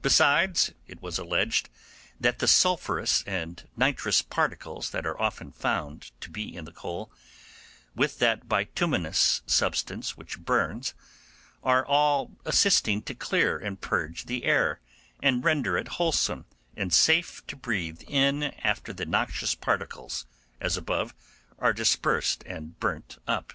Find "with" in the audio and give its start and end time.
7.94-8.18